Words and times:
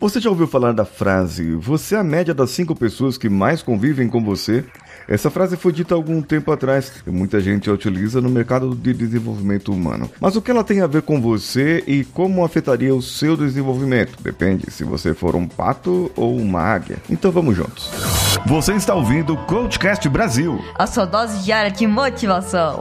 Você 0.00 0.18
já 0.18 0.30
ouviu 0.30 0.46
falar 0.46 0.72
da 0.72 0.86
frase: 0.86 1.54
Você 1.56 1.94
é 1.94 1.98
a 1.98 2.02
média 2.02 2.32
das 2.32 2.50
cinco 2.52 2.74
pessoas 2.74 3.18
que 3.18 3.28
mais 3.28 3.62
convivem 3.62 4.08
com 4.08 4.24
você? 4.24 4.64
Essa 5.06 5.28
frase 5.28 5.58
foi 5.58 5.72
dita 5.72 5.94
algum 5.94 6.22
tempo 6.22 6.50
atrás 6.50 6.90
e 7.06 7.10
muita 7.10 7.38
gente 7.38 7.68
a 7.68 7.72
utiliza 7.74 8.18
no 8.18 8.30
mercado 8.30 8.74
de 8.74 8.94
desenvolvimento 8.94 9.70
humano. 9.70 10.10
Mas 10.18 10.36
o 10.36 10.40
que 10.40 10.50
ela 10.50 10.64
tem 10.64 10.80
a 10.80 10.86
ver 10.86 11.02
com 11.02 11.20
você 11.20 11.84
e 11.86 12.02
como 12.02 12.42
afetaria 12.42 12.94
o 12.94 13.02
seu 13.02 13.36
desenvolvimento? 13.36 14.16
Depende 14.22 14.70
se 14.70 14.84
você 14.84 15.12
for 15.12 15.36
um 15.36 15.46
pato 15.46 16.10
ou 16.16 16.34
uma 16.34 16.62
águia. 16.62 16.96
Então 17.10 17.30
vamos 17.30 17.54
juntos. 17.54 17.90
Você 18.46 18.72
está 18.72 18.94
ouvindo 18.94 19.34
o 19.34 19.44
Coachcast 19.44 20.08
Brasil 20.08 20.58
a 20.78 20.86
sua 20.86 21.04
dose 21.04 21.44
diária 21.44 21.70
de 21.70 21.86
motivação. 21.86 22.78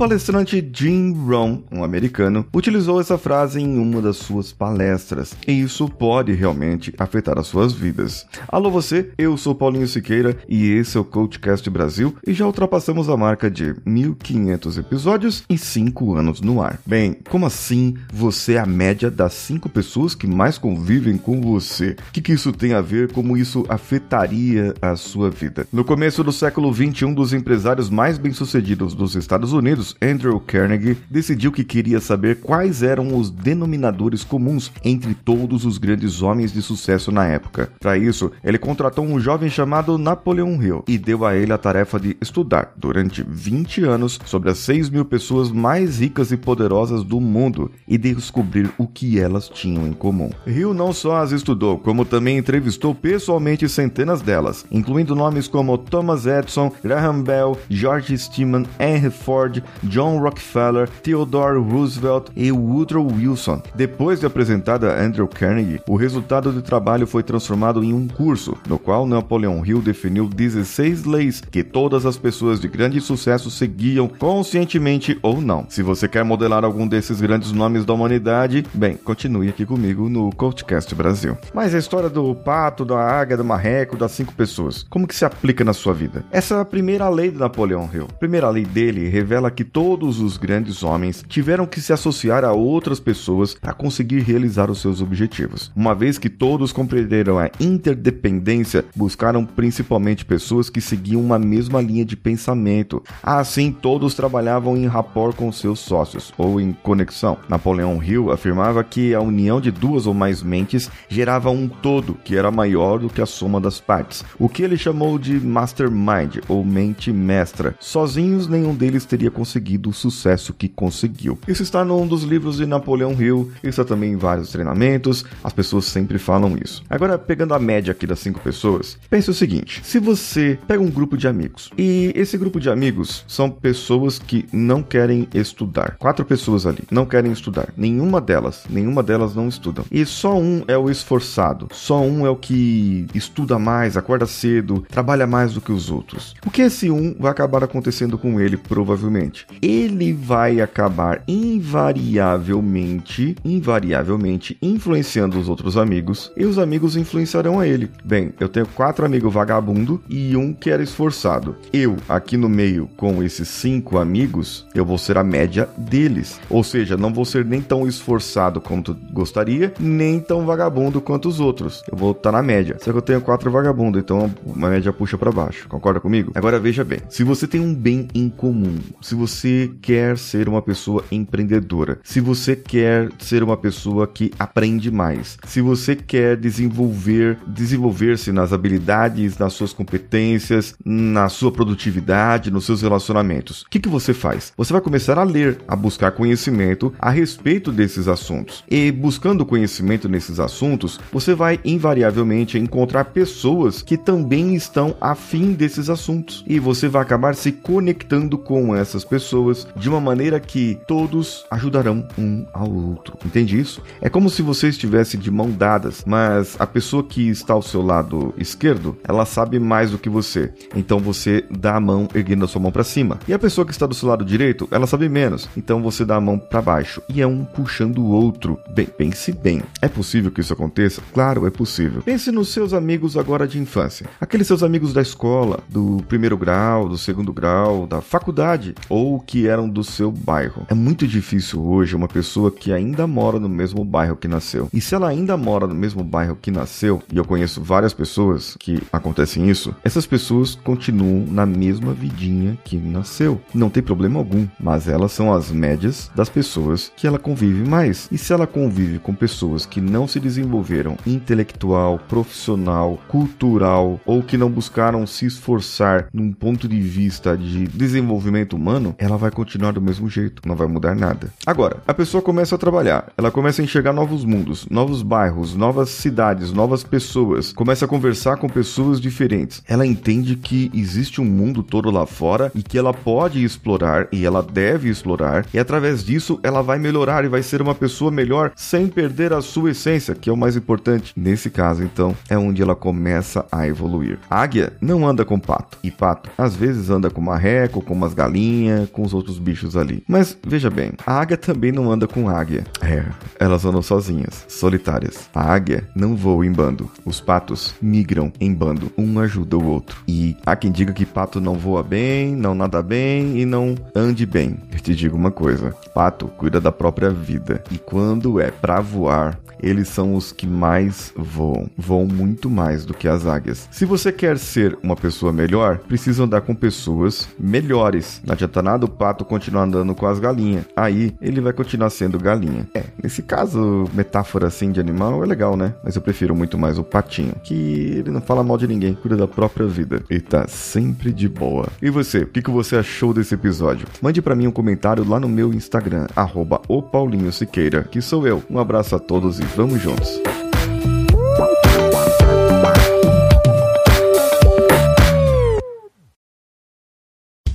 Palestrante 0.00 0.66
Jim 0.72 1.12
Rohn, 1.12 1.58
um 1.70 1.84
americano, 1.84 2.46
utilizou 2.54 3.02
essa 3.02 3.18
frase 3.18 3.60
em 3.60 3.76
uma 3.76 4.00
das 4.00 4.16
suas 4.16 4.50
palestras, 4.50 5.36
e 5.46 5.52
isso 5.52 5.86
pode 5.90 6.32
realmente 6.32 6.94
afetar 6.96 7.38
as 7.38 7.48
suas 7.48 7.74
vidas. 7.74 8.26
Alô 8.48 8.70
você, 8.70 9.10
eu 9.18 9.36
sou 9.36 9.54
Paulinho 9.54 9.86
Siqueira 9.86 10.38
e 10.48 10.70
esse 10.70 10.96
é 10.96 11.00
o 11.00 11.04
Coachcast 11.04 11.68
Brasil 11.68 12.16
e 12.26 12.32
já 12.32 12.46
ultrapassamos 12.46 13.10
a 13.10 13.16
marca 13.18 13.50
de 13.50 13.76
1500 13.84 14.78
episódios 14.78 15.44
e 15.50 15.58
5 15.58 16.14
anos 16.14 16.40
no 16.40 16.62
ar. 16.62 16.80
Bem, 16.86 17.18
como 17.28 17.44
assim 17.44 17.94
você 18.10 18.54
é 18.54 18.58
a 18.58 18.64
média 18.64 19.10
das 19.10 19.34
5 19.34 19.68
pessoas 19.68 20.14
que 20.14 20.26
mais 20.26 20.56
convivem 20.56 21.18
com 21.18 21.42
você? 21.42 21.94
O 22.08 22.12
que, 22.12 22.22
que 22.22 22.32
isso 22.32 22.52
tem 22.52 22.72
a 22.72 22.80
ver? 22.80 23.12
Como 23.12 23.36
isso 23.36 23.66
afetaria 23.68 24.72
a 24.80 24.96
sua 24.96 25.28
vida? 25.28 25.66
No 25.70 25.84
começo 25.84 26.24
do 26.24 26.32
século 26.32 26.72
21, 26.72 27.10
um 27.10 27.14
dos 27.14 27.34
empresários 27.34 27.90
mais 27.90 28.16
bem-sucedidos 28.16 28.94
dos 28.94 29.14
Estados 29.14 29.52
Unidos 29.52 29.89
Andrew 30.00 30.40
Carnegie, 30.40 30.98
decidiu 31.10 31.52
que 31.52 31.64
queria 31.64 32.00
saber 32.00 32.40
quais 32.40 32.82
eram 32.82 33.16
os 33.16 33.30
denominadores 33.30 34.24
comuns 34.24 34.72
entre 34.84 35.14
todos 35.14 35.64
os 35.64 35.78
grandes 35.78 36.22
homens 36.22 36.52
de 36.52 36.62
sucesso 36.62 37.10
na 37.12 37.26
época. 37.26 37.70
Para 37.80 37.96
isso, 37.96 38.30
ele 38.42 38.58
contratou 38.58 39.04
um 39.04 39.20
jovem 39.20 39.48
chamado 39.48 39.98
Napoleon 39.98 40.60
Hill 40.62 40.84
e 40.86 40.98
deu 40.98 41.24
a 41.24 41.34
ele 41.34 41.52
a 41.52 41.58
tarefa 41.58 41.98
de 41.98 42.16
estudar 42.20 42.72
durante 42.76 43.24
20 43.26 43.84
anos 43.84 44.18
sobre 44.24 44.50
as 44.50 44.58
6 44.58 44.90
mil 44.90 45.04
pessoas 45.04 45.50
mais 45.50 46.00
ricas 46.00 46.32
e 46.32 46.36
poderosas 46.36 47.02
do 47.04 47.20
mundo 47.20 47.70
e 47.86 47.96
descobrir 47.96 48.70
o 48.78 48.86
que 48.86 49.18
elas 49.18 49.48
tinham 49.48 49.86
em 49.86 49.92
comum. 49.92 50.30
Hill 50.46 50.74
não 50.74 50.92
só 50.92 51.16
as 51.16 51.32
estudou, 51.32 51.78
como 51.78 52.04
também 52.04 52.38
entrevistou 52.38 52.94
pessoalmente 52.94 53.68
centenas 53.68 54.22
delas, 54.22 54.64
incluindo 54.70 55.14
nomes 55.14 55.48
como 55.48 55.76
Thomas 55.78 56.26
Edison, 56.26 56.72
Graham 56.82 57.22
Bell, 57.22 57.58
George 57.68 58.16
Stillman, 58.16 58.66
Henry 58.78 59.10
Ford, 59.10 59.62
John 59.84 60.18
Rockefeller, 60.18 60.88
Theodore 61.02 61.58
Roosevelt 61.58 62.30
e 62.36 62.52
Woodrow 62.52 63.06
Wilson. 63.06 63.62
Depois 63.74 64.20
de 64.20 64.26
apresentada 64.26 65.00
Andrew 65.00 65.26
Carnegie, 65.26 65.80
o 65.88 65.96
resultado 65.96 66.52
do 66.52 66.62
trabalho 66.62 67.06
foi 67.06 67.22
transformado 67.22 67.82
em 67.82 67.92
um 67.92 68.06
curso, 68.08 68.56
no 68.68 68.78
qual 68.78 69.06
Napoleon 69.06 69.64
Hill 69.64 69.80
definiu 69.80 70.26
16 70.28 71.04
leis 71.04 71.40
que 71.40 71.62
todas 71.62 72.06
as 72.06 72.16
pessoas 72.16 72.60
de 72.60 72.68
grande 72.68 73.00
sucesso 73.00 73.50
seguiam 73.50 74.08
conscientemente 74.08 75.18
ou 75.22 75.40
não. 75.40 75.66
Se 75.68 75.82
você 75.82 76.08
quer 76.08 76.24
modelar 76.24 76.64
algum 76.64 76.86
desses 76.86 77.20
grandes 77.20 77.52
nomes 77.52 77.84
da 77.84 77.92
humanidade, 77.92 78.64
bem, 78.74 78.96
continue 78.96 79.48
aqui 79.48 79.64
comigo 79.64 80.08
no 80.08 80.30
Coachcast 80.34 80.94
Brasil. 80.94 81.36
Mas 81.54 81.74
a 81.74 81.78
história 81.78 82.08
do 82.08 82.34
pato, 82.34 82.84
da 82.84 82.98
águia, 82.98 83.36
do 83.36 83.44
marreco, 83.44 83.96
das 83.96 84.12
cinco 84.12 84.34
pessoas, 84.34 84.84
como 84.88 85.06
que 85.06 85.14
se 85.14 85.24
aplica 85.24 85.64
na 85.64 85.72
sua 85.72 85.94
vida? 85.94 86.24
Essa 86.30 86.56
é 86.56 86.60
a 86.60 86.64
primeira 86.64 87.08
lei 87.08 87.30
de 87.30 87.38
Napoleon 87.38 87.88
Hill. 87.92 88.08
A 88.10 88.18
primeira 88.18 88.48
lei 88.50 88.64
dele 88.64 89.08
revela 89.08 89.50
que 89.50 89.64
todos 89.72 90.20
os 90.20 90.36
grandes 90.36 90.82
homens 90.82 91.24
tiveram 91.28 91.66
que 91.66 91.80
se 91.80 91.92
associar 91.92 92.44
a 92.44 92.52
outras 92.52 92.98
pessoas 92.98 93.54
para 93.54 93.72
conseguir 93.72 94.20
realizar 94.20 94.70
os 94.70 94.80
seus 94.80 95.00
objetivos. 95.00 95.70
Uma 95.74 95.94
vez 95.94 96.18
que 96.18 96.28
todos 96.28 96.72
compreenderam 96.72 97.38
a 97.38 97.50
interdependência, 97.60 98.84
buscaram 98.94 99.44
principalmente 99.44 100.24
pessoas 100.24 100.68
que 100.68 100.80
seguiam 100.80 101.20
uma 101.20 101.38
mesma 101.38 101.80
linha 101.80 102.04
de 102.04 102.16
pensamento. 102.16 103.02
Assim, 103.22 103.70
todos 103.70 104.14
trabalhavam 104.14 104.76
em 104.76 104.86
rapport 104.86 105.34
com 105.34 105.52
seus 105.52 105.78
sócios 105.78 106.32
ou 106.36 106.60
em 106.60 106.72
conexão. 106.72 107.38
Napoleão 107.48 108.02
Hill 108.02 108.32
afirmava 108.32 108.82
que 108.82 109.14
a 109.14 109.20
união 109.20 109.60
de 109.60 109.70
duas 109.70 110.06
ou 110.06 110.14
mais 110.14 110.42
mentes 110.42 110.90
gerava 111.08 111.50
um 111.50 111.68
todo 111.68 112.16
que 112.24 112.36
era 112.36 112.50
maior 112.50 112.98
do 112.98 113.08
que 113.08 113.22
a 113.22 113.26
soma 113.26 113.60
das 113.60 113.80
partes, 113.80 114.24
o 114.38 114.48
que 114.48 114.62
ele 114.62 114.76
chamou 114.76 115.18
de 115.18 115.34
mastermind 115.34 116.38
ou 116.48 116.64
mente 116.64 117.12
mestra. 117.12 117.74
Sozinhos, 117.78 118.48
nenhum 118.48 118.74
deles 118.74 119.04
teria 119.04 119.30
conseguido 119.30 119.59
conseguido 119.60 119.90
o 119.90 119.92
sucesso 119.92 120.54
que 120.54 120.68
conseguiu. 120.68 121.38
Isso 121.46 121.62
está 121.62 121.84
num 121.84 122.06
dos 122.06 122.22
livros 122.22 122.56
de 122.56 122.66
Napoleão 122.66 123.12
Hill, 123.12 123.50
isso 123.62 123.80
está 123.80 123.84
também 123.84 124.12
em 124.12 124.16
vários 124.16 124.50
treinamentos, 124.50 125.24
as 125.44 125.52
pessoas 125.52 125.84
sempre 125.84 126.18
falam 126.18 126.56
isso. 126.62 126.82
Agora, 126.88 127.18
pegando 127.18 127.52
a 127.52 127.58
média 127.58 127.92
aqui 127.92 128.06
das 128.06 128.20
cinco 128.20 128.40
pessoas, 128.40 128.98
pense 129.10 129.30
o 129.30 129.34
seguinte: 129.34 129.80
se 129.84 129.98
você 129.98 130.58
pega 130.66 130.82
um 130.82 130.90
grupo 130.90 131.16
de 131.16 131.28
amigos 131.28 131.70
e 131.76 132.12
esse 132.16 132.38
grupo 132.38 132.58
de 132.58 132.70
amigos 132.70 133.24
são 133.28 133.50
pessoas 133.50 134.18
que 134.18 134.46
não 134.52 134.82
querem 134.82 135.28
estudar, 135.34 135.96
quatro 135.98 136.24
pessoas 136.24 136.64
ali 136.64 136.84
não 136.90 137.04
querem 137.04 137.30
estudar, 137.30 137.72
nenhuma 137.76 138.20
delas, 138.20 138.64
nenhuma 138.70 139.02
delas 139.02 139.34
não 139.34 139.48
estudam, 139.48 139.84
e 139.90 140.06
só 140.06 140.38
um 140.38 140.64
é 140.66 140.78
o 140.78 140.90
esforçado, 140.90 141.68
só 141.72 142.00
um 142.00 142.26
é 142.26 142.30
o 142.30 142.36
que 142.36 143.06
estuda 143.14 143.58
mais, 143.58 143.96
acorda 143.96 144.26
cedo, 144.26 144.84
trabalha 144.88 145.26
mais 145.26 145.52
do 145.52 145.60
que 145.60 145.72
os 145.72 145.90
outros. 145.90 146.34
O 146.46 146.50
que 146.50 146.62
esse 146.62 146.90
um 146.90 147.14
vai 147.18 147.30
acabar 147.30 147.62
acontecendo 147.62 148.16
com 148.16 148.40
ele, 148.40 148.56
provavelmente? 148.56 149.46
Ele 149.62 150.12
vai 150.12 150.60
acabar 150.60 151.22
invariavelmente, 151.26 153.36
invariavelmente 153.44 154.56
influenciando 154.60 155.38
os 155.38 155.48
outros 155.48 155.76
amigos 155.76 156.32
e 156.36 156.44
os 156.44 156.58
amigos 156.58 156.96
influenciarão 156.96 157.60
a 157.60 157.66
ele. 157.66 157.90
Bem, 158.04 158.32
eu 158.40 158.48
tenho 158.48 158.66
quatro 158.66 159.04
amigos 159.04 159.32
vagabundo 159.32 160.02
e 160.08 160.36
um 160.36 160.52
que 160.52 160.70
era 160.70 160.82
esforçado. 160.82 161.56
Eu, 161.72 161.96
aqui 162.08 162.36
no 162.36 162.48
meio, 162.48 162.88
com 162.96 163.22
esses 163.22 163.48
cinco 163.48 163.98
amigos, 163.98 164.66
eu 164.74 164.84
vou 164.84 164.98
ser 164.98 165.18
a 165.18 165.24
média 165.24 165.68
deles. 165.76 166.40
Ou 166.48 166.64
seja, 166.64 166.96
não 166.96 167.12
vou 167.12 167.24
ser 167.24 167.44
nem 167.44 167.60
tão 167.60 167.86
esforçado 167.86 168.60
quanto 168.60 168.96
gostaria, 169.12 169.72
nem 169.78 170.20
tão 170.20 170.46
vagabundo 170.46 171.00
quanto 171.00 171.28
os 171.28 171.40
outros. 171.40 171.82
Eu 171.90 171.96
vou 171.96 172.12
estar 172.12 172.32
na 172.32 172.42
média. 172.42 172.76
Só 172.80 172.92
que 172.92 172.98
eu 172.98 173.02
tenho 173.02 173.20
quatro 173.20 173.50
vagabundos, 173.50 174.00
então 174.00 174.32
a 174.56 174.68
média 174.68 174.92
puxa 174.92 175.18
para 175.18 175.32
baixo. 175.32 175.68
Concorda 175.68 176.00
comigo? 176.00 176.32
Agora 176.34 176.58
veja 176.58 176.84
bem: 176.84 177.00
se 177.08 177.24
você 177.24 177.46
tem 177.46 177.60
um 177.60 177.74
bem 177.74 178.08
em 178.14 178.28
comum, 178.28 178.78
se 179.00 179.14
você 179.14 179.29
você 179.30 179.70
quer 179.80 180.18
ser 180.18 180.48
uma 180.48 180.60
pessoa 180.60 181.04
empreendedora, 181.10 182.00
se 182.02 182.20
você 182.20 182.56
quer 182.56 183.08
ser 183.18 183.42
uma 183.44 183.56
pessoa 183.56 184.06
que 184.06 184.32
aprende 184.38 184.90
mais, 184.90 185.38
se 185.46 185.60
você 185.60 185.94
quer 185.94 186.36
desenvolver, 186.36 187.38
desenvolver-se 187.46 188.32
nas 188.32 188.52
habilidades, 188.52 189.38
nas 189.38 189.52
suas 189.52 189.72
competências, 189.72 190.74
na 190.84 191.28
sua 191.28 191.52
produtividade, 191.52 192.50
nos 192.50 192.66
seus 192.66 192.82
relacionamentos, 192.82 193.62
o 193.62 193.70
que, 193.70 193.78
que 193.78 193.88
você 193.88 194.12
faz? 194.12 194.52
Você 194.56 194.72
vai 194.72 194.82
começar 194.82 195.16
a 195.16 195.22
ler, 195.22 195.58
a 195.68 195.76
buscar 195.76 196.10
conhecimento 196.10 196.92
a 196.98 197.10
respeito 197.10 197.70
desses 197.70 198.08
assuntos. 198.08 198.64
E 198.68 198.90
buscando 198.90 199.46
conhecimento 199.46 200.08
nesses 200.08 200.40
assuntos, 200.40 200.98
você 201.12 201.34
vai 201.34 201.60
invariavelmente 201.64 202.58
encontrar 202.58 203.04
pessoas 203.06 203.80
que 203.80 203.96
também 203.96 204.56
estão 204.56 204.96
afim 205.00 205.52
desses 205.52 205.88
assuntos. 205.88 206.44
E 206.48 206.58
você 206.58 206.88
vai 206.88 207.02
acabar 207.02 207.36
se 207.36 207.52
conectando 207.52 208.36
com 208.36 208.74
essas 208.74 209.04
pessoas 209.04 209.19
pessoas 209.20 209.66
de 209.76 209.88
uma 209.88 210.00
maneira 210.00 210.40
que 210.40 210.80
todos 210.86 211.44
ajudarão 211.50 212.08
um 212.18 212.46
ao 212.54 212.72
outro. 212.72 213.18
Entende 213.24 213.60
isso? 213.60 213.82
É 214.00 214.08
como 214.08 214.30
se 214.30 214.40
você 214.40 214.68
estivesse 214.68 215.18
de 215.18 215.30
mão 215.30 215.50
dadas, 215.50 216.02
mas 216.06 216.56
a 216.58 216.66
pessoa 216.66 217.04
que 217.04 217.28
está 217.28 217.52
ao 217.52 217.60
seu 217.60 217.82
lado 217.82 218.32
esquerdo, 218.38 218.96
ela 219.06 219.26
sabe 219.26 219.58
mais 219.58 219.90
do 219.90 219.98
que 219.98 220.08
você. 220.08 220.52
Então 220.74 220.98
você 220.98 221.44
dá 221.50 221.76
a 221.76 221.80
mão 221.80 222.08
erguendo 222.14 222.46
a 222.46 222.48
sua 222.48 222.62
mão 222.62 222.72
para 222.72 222.82
cima. 222.82 223.18
E 223.28 223.34
a 223.34 223.38
pessoa 223.38 223.66
que 223.66 223.72
está 223.72 223.86
do 223.86 223.94
seu 223.94 224.08
lado 224.08 224.24
direito, 224.24 224.66
ela 224.70 224.86
sabe 224.86 225.08
menos. 225.08 225.48
Então 225.54 225.82
você 225.82 226.04
dá 226.04 226.16
a 226.16 226.20
mão 226.20 226.38
para 226.38 226.62
baixo. 226.62 227.02
E 227.08 227.20
é 227.20 227.26
um 227.26 227.44
puxando 227.44 227.98
o 227.98 228.10
outro. 228.10 228.58
Bem, 228.70 228.86
pense 228.86 229.32
bem. 229.32 229.62
É 229.82 229.88
possível 229.88 230.30
que 230.30 230.40
isso 230.40 230.52
aconteça? 230.52 231.02
Claro, 231.12 231.46
é 231.46 231.50
possível. 231.50 232.02
Pense 232.02 232.32
nos 232.32 232.48
seus 232.48 232.72
amigos 232.72 233.18
agora 233.18 233.46
de 233.46 233.58
infância. 233.58 234.06
Aqueles 234.18 234.46
seus 234.46 234.62
amigos 234.62 234.94
da 234.94 235.02
escola, 235.02 235.60
do 235.68 236.02
primeiro 236.08 236.38
grau, 236.38 236.88
do 236.88 236.96
segundo 236.96 237.32
grau, 237.32 237.86
da 237.86 238.00
faculdade 238.00 238.74
ou 238.88 239.09
ou 239.10 239.20
que 239.20 239.48
eram 239.48 239.68
do 239.68 239.82
seu 239.82 240.10
bairro. 240.10 240.66
É 240.68 240.74
muito 240.74 241.06
difícil 241.06 241.62
hoje 241.62 241.96
uma 241.96 242.08
pessoa 242.08 242.50
que 242.50 242.72
ainda 242.72 243.06
mora 243.06 243.38
no 243.40 243.48
mesmo 243.48 243.84
bairro 243.84 244.16
que 244.16 244.28
nasceu. 244.28 244.68
E 244.72 244.80
se 244.80 244.94
ela 244.94 245.08
ainda 245.08 245.36
mora 245.36 245.66
no 245.66 245.74
mesmo 245.74 246.04
bairro 246.04 246.38
que 246.40 246.50
nasceu, 246.50 247.02
e 247.12 247.16
eu 247.16 247.24
conheço 247.24 247.62
várias 247.62 247.92
pessoas 247.92 248.56
que 248.58 248.80
acontecem 248.92 249.50
isso, 249.50 249.74
essas 249.82 250.06
pessoas 250.06 250.54
continuam 250.54 251.26
na 251.26 251.44
mesma 251.44 251.92
vidinha 251.92 252.56
que 252.64 252.76
nasceu. 252.76 253.40
Não 253.52 253.70
tem 253.70 253.82
problema 253.82 254.18
algum, 254.18 254.46
mas 254.58 254.86
elas 254.86 255.12
são 255.12 255.32
as 255.32 255.50
médias 255.50 256.10
das 256.14 256.28
pessoas 256.28 256.92
que 256.96 257.06
ela 257.06 257.18
convive 257.18 257.68
mais. 257.68 258.08
E 258.12 258.18
se 258.18 258.32
ela 258.32 258.46
convive 258.46 258.98
com 258.98 259.14
pessoas 259.14 259.66
que 259.66 259.80
não 259.80 260.06
se 260.06 260.20
desenvolveram 260.20 260.96
intelectual, 261.06 261.98
profissional, 261.98 262.98
cultural 263.08 264.00
ou 264.06 264.22
que 264.22 264.36
não 264.36 264.50
buscaram 264.50 265.06
se 265.06 265.26
esforçar 265.26 266.08
num 266.12 266.32
ponto 266.32 266.68
de 266.68 266.80
vista 266.80 267.36
de 267.36 267.66
desenvolvimento 267.66 268.54
humano, 268.54 268.94
ela 269.00 269.16
vai 269.16 269.30
continuar 269.30 269.72
do 269.72 269.80
mesmo 269.80 270.08
jeito, 270.08 270.46
não 270.46 270.54
vai 270.54 270.68
mudar 270.68 270.94
nada. 270.94 271.32
Agora, 271.46 271.78
a 271.86 271.94
pessoa 271.94 272.22
começa 272.22 272.54
a 272.54 272.58
trabalhar, 272.58 273.10
ela 273.16 273.30
começa 273.30 273.62
a 273.62 273.64
enxergar 273.64 273.94
novos 273.94 274.24
mundos, 274.24 274.66
novos 274.70 275.02
bairros, 275.02 275.56
novas 275.56 275.88
cidades, 275.88 276.52
novas 276.52 276.84
pessoas, 276.84 277.52
começa 277.52 277.86
a 277.86 277.88
conversar 277.88 278.36
com 278.36 278.48
pessoas 278.48 279.00
diferentes. 279.00 279.62
Ela 279.66 279.86
entende 279.86 280.36
que 280.36 280.70
existe 280.74 281.20
um 281.20 281.24
mundo 281.24 281.62
todo 281.62 281.90
lá 281.90 282.04
fora 282.04 282.52
e 282.54 282.62
que 282.62 282.76
ela 282.76 282.92
pode 282.92 283.42
explorar 283.42 284.06
e 284.12 284.26
ela 284.26 284.42
deve 284.42 284.90
explorar, 284.90 285.46
e 285.54 285.58
através 285.58 286.04
disso 286.04 286.38
ela 286.42 286.62
vai 286.62 286.78
melhorar 286.78 287.24
e 287.24 287.28
vai 287.28 287.42
ser 287.42 287.62
uma 287.62 287.74
pessoa 287.74 288.10
melhor 288.10 288.52
sem 288.54 288.86
perder 288.86 289.32
a 289.32 289.40
sua 289.40 289.70
essência, 289.70 290.14
que 290.14 290.28
é 290.28 290.32
o 290.32 290.36
mais 290.36 290.56
importante. 290.56 291.14
Nesse 291.16 291.48
caso, 291.48 291.82
então, 291.82 292.14
é 292.28 292.36
onde 292.36 292.60
ela 292.60 292.74
começa 292.74 293.46
a 293.50 293.66
evoluir. 293.66 294.18
A 294.28 294.42
águia 294.42 294.74
não 294.80 295.06
anda 295.06 295.24
com 295.24 295.38
pato, 295.38 295.78
e 295.82 295.90
pato 295.90 296.28
às 296.36 296.54
vezes 296.54 296.90
anda 296.90 297.08
com 297.08 297.20
marreco, 297.20 297.80
com 297.80 297.94
umas 297.94 298.12
galinhas, 298.12 298.89
com 298.90 299.02
os 299.02 299.14
outros 299.14 299.38
bichos 299.38 299.76
ali. 299.76 300.02
Mas 300.08 300.36
veja 300.46 300.70
bem, 300.70 300.92
a 301.06 301.20
águia 301.20 301.36
também 301.36 301.72
não 301.72 301.90
anda 301.90 302.06
com 302.06 302.28
águia. 302.28 302.64
É, 302.82 303.04
elas 303.38 303.64
andam 303.64 303.82
sozinhas, 303.82 304.44
solitárias. 304.48 305.28
A 305.34 305.52
águia 305.52 305.88
não 305.94 306.16
voa 306.16 306.46
em 306.46 306.52
bando. 306.52 306.90
Os 307.04 307.20
patos 307.20 307.74
migram 307.80 308.32
em 308.40 308.52
bando, 308.52 308.92
um 308.96 309.18
ajuda 309.18 309.56
o 309.56 309.66
outro. 309.66 310.02
E 310.06 310.36
há 310.44 310.56
quem 310.56 310.70
diga 310.70 310.92
que 310.92 311.06
pato 311.06 311.40
não 311.40 311.54
voa 311.54 311.82
bem, 311.82 312.34
não 312.34 312.54
nada 312.54 312.82
bem 312.82 313.38
e 313.38 313.44
não 313.44 313.74
ande 313.94 314.26
bem. 314.26 314.56
Eu 314.72 314.80
te 314.80 314.94
digo 314.94 315.16
uma 315.16 315.30
coisa: 315.30 315.74
pato 315.94 316.28
cuida 316.28 316.60
da 316.60 316.72
própria 316.72 317.10
vida. 317.10 317.62
E 317.70 317.78
quando 317.78 318.40
é 318.40 318.50
pra 318.50 318.80
voar, 318.80 319.38
eles 319.62 319.88
são 319.88 320.14
os 320.14 320.32
que 320.32 320.46
mais 320.46 321.12
voam. 321.16 321.68
Voam 321.76 322.06
muito 322.06 322.48
mais 322.48 322.84
do 322.84 322.94
que 322.94 323.06
as 323.06 323.26
águias. 323.26 323.68
Se 323.70 323.84
você 323.84 324.10
quer 324.12 324.38
ser 324.38 324.78
uma 324.82 324.96
pessoa 324.96 325.32
melhor, 325.32 325.78
precisa 325.78 326.24
andar 326.24 326.40
com 326.40 326.54
pessoas 326.54 327.28
melhores. 327.38 328.20
Não 328.24 328.32
adianta 328.32 328.62
nada 328.62 328.84
o 328.84 328.88
pato 328.88 329.24
continuar 329.24 329.64
andando 329.64 329.94
com 329.94 330.06
as 330.06 330.18
galinhas. 330.18 330.64
Aí 330.74 331.14
ele 331.20 331.40
vai 331.40 331.52
continuar 331.52 331.90
sendo 331.90 332.18
galinha. 332.18 332.68
É, 332.74 332.84
nesse 333.02 333.22
caso, 333.22 333.88
metáfora 333.92 334.46
assim 334.46 334.72
de 334.72 334.80
animal 334.80 335.22
é 335.22 335.26
legal, 335.26 335.56
né? 335.56 335.74
Mas 335.84 335.96
eu 335.96 336.02
prefiro 336.02 336.34
muito 336.34 336.58
mais 336.58 336.78
o 336.78 336.84
patinho, 336.84 337.34
que 337.42 337.54
ele 337.98 338.10
não 338.10 338.20
fala 338.20 338.42
mal 338.42 338.56
de 338.56 338.66
ninguém, 338.66 338.94
cuida 338.94 339.16
da 339.16 339.28
própria 339.28 339.66
vida 339.66 340.02
e 340.10 340.20
tá 340.20 340.46
sempre 340.48 341.12
de 341.12 341.28
boa. 341.28 341.68
E 341.82 341.90
você, 341.90 342.20
o 342.20 342.26
que, 342.26 342.42
que 342.42 342.50
você 342.50 342.76
achou 342.76 343.12
desse 343.12 343.34
episódio? 343.34 343.86
Mande 344.00 344.22
para 344.22 344.34
mim 344.34 344.46
um 344.46 344.52
comentário 344.52 345.06
lá 345.06 345.20
no 345.20 345.28
meu 345.28 345.52
Instagram, 345.80 346.06
arroba 346.14 346.60
o 346.68 346.82
Paulinho 346.82 347.32
Siqueira, 347.32 347.82
que 347.82 348.02
sou 348.02 348.26
eu. 348.26 348.42
Um 348.50 348.58
abraço 348.58 348.94
a 348.94 348.98
todos 348.98 349.40
e 349.40 349.42
vamos 349.42 349.80
juntos. 349.80 350.20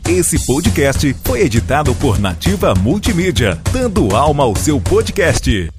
Esse 0.07 0.43
podcast 0.45 1.13
foi 1.23 1.41
editado 1.41 1.93
por 1.95 2.19
Nativa 2.19 2.73
Multimídia, 2.73 3.59
dando 3.71 4.15
alma 4.15 4.43
ao 4.43 4.55
seu 4.55 4.79
podcast. 4.79 5.69